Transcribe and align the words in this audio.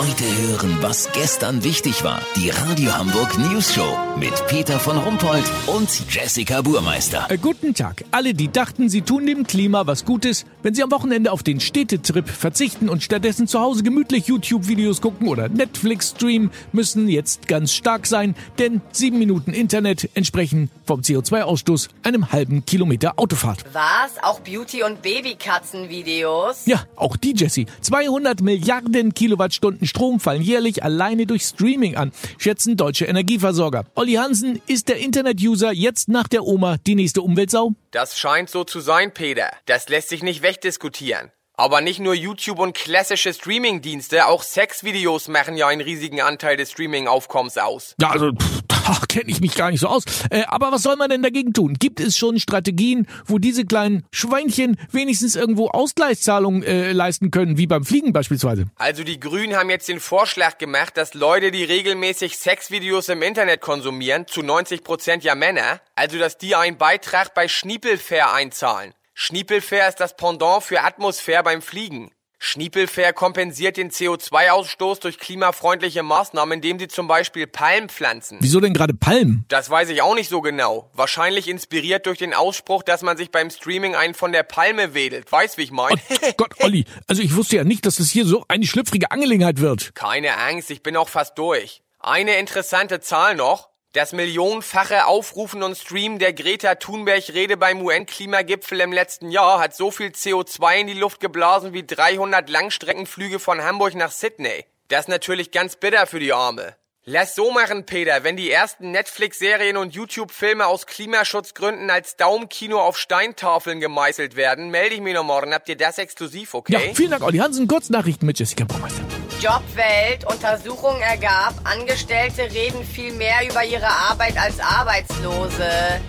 Heute 0.00 0.24
hören, 0.24 0.78
was 0.80 1.12
gestern 1.12 1.62
wichtig 1.62 2.02
war. 2.04 2.22
Die 2.34 2.48
Radio 2.48 2.96
Hamburg 2.96 3.36
News 3.36 3.74
Show 3.74 3.98
mit 4.18 4.32
Peter 4.46 4.80
von 4.80 4.96
Rumpold 4.96 5.44
und 5.66 5.90
Jessica 6.08 6.62
Burmeister. 6.62 7.26
Äh, 7.28 7.36
guten 7.36 7.74
Tag. 7.74 8.02
Alle, 8.10 8.32
die 8.32 8.50
dachten, 8.50 8.88
sie 8.88 9.02
tun 9.02 9.26
dem 9.26 9.46
Klima 9.46 9.86
was 9.86 10.06
Gutes, 10.06 10.46
wenn 10.62 10.72
sie 10.72 10.82
am 10.82 10.90
Wochenende 10.90 11.30
auf 11.30 11.42
den 11.42 11.60
Städtetrip 11.60 12.30
verzichten 12.30 12.88
und 12.88 13.02
stattdessen 13.02 13.46
zu 13.46 13.60
Hause 13.60 13.82
gemütlich 13.82 14.26
YouTube-Videos 14.26 15.02
gucken 15.02 15.28
oder 15.28 15.50
Netflix 15.50 16.14
streamen, 16.16 16.50
müssen 16.72 17.06
jetzt 17.06 17.46
ganz 17.46 17.74
stark 17.74 18.06
sein, 18.06 18.34
denn 18.58 18.80
sieben 18.92 19.18
Minuten 19.18 19.52
Internet 19.52 20.08
entsprechen 20.14 20.70
vom 20.86 21.02
CO2-Ausstoß 21.02 21.88
einem 22.04 22.32
halben 22.32 22.64
Kilometer 22.64 23.18
Autofahrt. 23.18 23.66
Was? 23.74 24.22
Auch 24.22 24.40
Beauty- 24.40 24.82
und 24.82 25.02
Babykatzen-Videos? 25.02 26.64
Ja, 26.64 26.84
auch 26.96 27.18
die, 27.18 27.34
Jessie. 27.36 27.66
200 27.82 28.40
Milliarden 28.40 29.12
Kilowattstunden 29.12 29.89
Strom 29.90 30.20
fallen 30.20 30.40
jährlich 30.40 30.82
alleine 30.82 31.26
durch 31.26 31.42
Streaming 31.42 31.96
an, 31.96 32.12
schätzen 32.38 32.76
deutsche 32.76 33.04
Energieversorger. 33.04 33.84
Olli 33.94 34.14
Hansen, 34.14 34.62
ist 34.66 34.88
der 34.88 34.98
Internet-User 34.98 35.72
jetzt 35.72 36.08
nach 36.08 36.28
der 36.28 36.44
Oma 36.44 36.78
die 36.86 36.94
nächste 36.94 37.22
Umweltsau? 37.22 37.72
Das 37.90 38.18
scheint 38.18 38.48
so 38.48 38.64
zu 38.64 38.80
sein, 38.80 39.12
Peter. 39.12 39.50
Das 39.66 39.88
lässt 39.88 40.08
sich 40.08 40.22
nicht 40.22 40.42
wegdiskutieren. 40.42 41.32
Aber 41.60 41.82
nicht 41.82 42.00
nur 42.00 42.14
YouTube 42.14 42.58
und 42.58 42.74
klassische 42.74 43.34
Streaming-Dienste, 43.34 44.26
auch 44.26 44.42
Sexvideos 44.42 45.28
machen 45.28 45.58
ja 45.58 45.66
einen 45.66 45.82
riesigen 45.82 46.22
Anteil 46.22 46.56
des 46.56 46.70
Streaming-Aufkommens 46.70 47.58
aus. 47.58 47.96
Ja, 48.00 48.08
also 48.08 48.30
pff, 48.32 48.59
kenne 49.08 49.30
ich 49.30 49.40
mich 49.40 49.54
gar 49.54 49.70
nicht 49.70 49.80
so 49.80 49.88
aus. 49.88 50.04
Äh, 50.30 50.44
aber 50.46 50.72
was 50.72 50.82
soll 50.82 50.96
man 50.96 51.10
denn 51.10 51.22
dagegen 51.22 51.52
tun? 51.52 51.74
Gibt 51.74 52.00
es 52.00 52.16
schon 52.16 52.38
Strategien, 52.38 53.06
wo 53.26 53.38
diese 53.38 53.64
kleinen 53.64 54.04
Schweinchen 54.12 54.76
wenigstens 54.92 55.36
irgendwo 55.36 55.68
Ausgleichszahlungen 55.68 56.62
äh, 56.62 56.92
leisten 56.92 57.30
können, 57.30 57.58
wie 57.58 57.66
beim 57.66 57.84
Fliegen 57.84 58.12
beispielsweise? 58.12 58.66
Also 58.76 59.04
die 59.04 59.20
Grünen 59.20 59.56
haben 59.56 59.70
jetzt 59.70 59.88
den 59.88 60.00
Vorschlag 60.00 60.58
gemacht, 60.58 60.96
dass 60.96 61.14
Leute, 61.14 61.50
die 61.50 61.64
regelmäßig 61.64 62.38
Sexvideos 62.38 63.08
im 63.08 63.22
Internet 63.22 63.60
konsumieren, 63.60 64.26
zu 64.26 64.40
90% 64.40 65.22
ja 65.22 65.34
Männer, 65.34 65.80
also 65.94 66.18
dass 66.18 66.38
die 66.38 66.54
einen 66.54 66.78
Beitrag 66.78 67.34
bei 67.34 67.48
Schniepelfair 67.48 68.32
einzahlen. 68.32 68.94
Schniepelfair 69.14 69.88
ist 69.88 70.00
das 70.00 70.16
Pendant 70.16 70.62
für 70.62 70.82
Atmosphäre 70.82 71.42
beim 71.42 71.62
Fliegen. 71.62 72.10
Schniepelfair 72.42 73.12
kompensiert 73.12 73.76
den 73.76 73.90
CO2-Ausstoß 73.90 75.00
durch 75.00 75.18
klimafreundliche 75.18 76.02
Maßnahmen, 76.02 76.54
indem 76.54 76.78
sie 76.78 76.88
zum 76.88 77.06
Beispiel 77.06 77.46
Palmen 77.46 77.90
pflanzen. 77.90 78.38
Wieso 78.40 78.60
denn 78.60 78.72
gerade 78.72 78.94
Palmen? 78.94 79.44
Das 79.48 79.68
weiß 79.68 79.90
ich 79.90 80.00
auch 80.00 80.14
nicht 80.14 80.30
so 80.30 80.40
genau. 80.40 80.90
Wahrscheinlich 80.94 81.48
inspiriert 81.48 82.06
durch 82.06 82.18
den 82.18 82.32
Ausspruch, 82.32 82.82
dass 82.82 83.02
man 83.02 83.18
sich 83.18 83.30
beim 83.30 83.50
Streaming 83.50 83.94
einen 83.94 84.14
von 84.14 84.32
der 84.32 84.42
Palme 84.42 84.94
wedelt. 84.94 85.30
Weißt, 85.30 85.58
wie 85.58 85.64
ich 85.64 85.70
mein? 85.70 86.00
Oh 86.22 86.32
Gott, 86.38 86.54
Olli, 86.60 86.86
also 87.06 87.22
ich 87.22 87.36
wusste 87.36 87.56
ja 87.56 87.64
nicht, 87.64 87.84
dass 87.84 87.96
das 87.96 88.08
hier 88.08 88.24
so 88.24 88.44
eine 88.48 88.66
schlüpfrige 88.66 89.10
Angelegenheit 89.10 89.60
wird. 89.60 89.94
Keine 89.94 90.38
Angst, 90.38 90.70
ich 90.70 90.82
bin 90.82 90.96
auch 90.96 91.10
fast 91.10 91.36
durch. 91.36 91.82
Eine 91.98 92.36
interessante 92.36 93.00
Zahl 93.00 93.36
noch. 93.36 93.69
Das 93.92 94.12
millionenfache 94.12 95.06
Aufrufen 95.06 95.64
und 95.64 95.76
Streamen 95.76 96.20
der 96.20 96.32
Greta 96.32 96.76
Thunberg-Rede 96.76 97.56
beim 97.56 97.82
UN-Klimagipfel 97.82 98.78
im 98.78 98.92
letzten 98.92 99.32
Jahr 99.32 99.58
hat 99.58 99.74
so 99.74 99.90
viel 99.90 100.10
CO2 100.10 100.82
in 100.82 100.86
die 100.86 100.92
Luft 100.92 101.18
geblasen 101.18 101.72
wie 101.72 101.84
300 101.84 102.48
Langstreckenflüge 102.48 103.40
von 103.40 103.64
Hamburg 103.64 103.96
nach 103.96 104.12
Sydney. 104.12 104.64
Das 104.86 105.00
ist 105.00 105.08
natürlich 105.08 105.50
ganz 105.50 105.74
bitter 105.74 106.06
für 106.06 106.20
die 106.20 106.32
Arme. 106.32 106.76
Lass 107.04 107.34
so 107.34 107.50
machen, 107.50 107.84
Peter. 107.84 108.22
Wenn 108.22 108.36
die 108.36 108.48
ersten 108.48 108.92
Netflix-Serien 108.92 109.76
und 109.76 109.92
YouTube-Filme 109.92 110.66
aus 110.66 110.86
Klimaschutzgründen 110.86 111.90
als 111.90 112.14
Daumenkino 112.14 112.80
auf 112.80 112.96
Steintafeln 112.96 113.80
gemeißelt 113.80 114.36
werden, 114.36 114.70
melde 114.70 114.94
ich 114.94 115.00
mich 115.00 115.14
noch 115.14 115.24
morgen. 115.24 115.52
Habt 115.52 115.68
ihr 115.68 115.76
das 115.76 115.98
exklusiv, 115.98 116.54
okay? 116.54 116.74
Ja, 116.74 116.94
vielen 116.94 117.10
Dank, 117.10 117.24
Olli 117.24 117.38
Hansen. 117.38 117.66
Kurznachrichten 117.66 118.24
mit 118.24 118.38
Jessica 118.38 118.64
Baumeister. 118.64 119.02
Jobwelt. 119.40 120.26
Untersuchung 120.26 121.00
ergab, 121.00 121.54
Angestellte 121.64 122.42
reden 122.42 122.84
viel 122.84 123.14
mehr 123.14 123.48
über 123.48 123.64
ihre 123.64 123.88
Arbeit 123.88 124.36
als 124.38 124.60
Arbeitslose. 124.60 126.00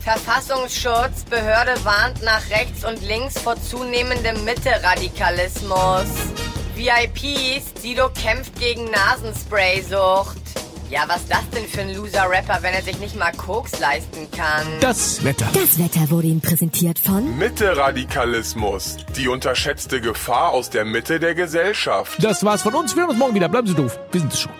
Verfassungsschutz. 0.00 1.24
Behörde 1.28 1.84
warnt 1.84 2.22
nach 2.22 2.48
rechts 2.50 2.84
und 2.84 3.02
links 3.02 3.40
vor 3.40 3.60
zunehmendem 3.60 4.44
Mitte-Radikalismus. 4.44 6.06
VIPs. 6.76 7.82
Sido 7.82 8.08
kämpft 8.10 8.56
gegen 8.60 8.88
Nasenspray-Sucht. 8.88 10.45
Ja, 10.88 11.02
was 11.08 11.22
ist 11.22 11.32
das 11.32 11.50
denn 11.50 11.64
für 11.64 11.80
ein 11.80 11.94
Loser-Rapper, 11.96 12.58
wenn 12.62 12.72
er 12.72 12.82
sich 12.82 12.98
nicht 13.00 13.16
mal 13.16 13.32
Koks 13.32 13.80
leisten 13.80 14.30
kann? 14.30 14.66
Das 14.80 15.24
Wetter. 15.24 15.46
Das 15.52 15.80
Wetter 15.80 16.10
wurde 16.10 16.28
Ihnen 16.28 16.40
präsentiert 16.40 17.00
von 17.00 17.36
Mitte-Radikalismus. 17.38 18.98
Die 19.16 19.26
unterschätzte 19.26 20.00
Gefahr 20.00 20.50
aus 20.50 20.70
der 20.70 20.84
Mitte 20.84 21.18
der 21.18 21.34
Gesellschaft. 21.34 22.22
Das 22.22 22.44
war's 22.44 22.62
von 22.62 22.74
uns. 22.74 22.94
Wir 22.94 23.02
hören 23.02 23.10
uns 23.10 23.18
morgen 23.18 23.34
wieder. 23.34 23.48
Bleiben 23.48 23.66
Sie 23.66 23.74
doof. 23.74 23.98
Wir 24.12 24.20
sind 24.20 24.32
es 24.32 24.40
schon. 24.40 24.52